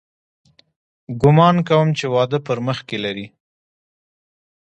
[1.21, 3.27] ګومان کوم چې واده په مخ کښې لري.